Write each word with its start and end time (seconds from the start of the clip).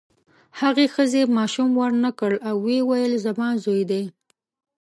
هغې 0.59 0.85
ښځې 0.95 1.21
ماشوم 1.37 1.69
ورنکړ 1.81 2.31
او 2.47 2.55
ویې 2.65 2.81
ویل 2.89 3.13
زما 3.25 3.47
زوی 3.63 3.83
دی. 3.91 4.03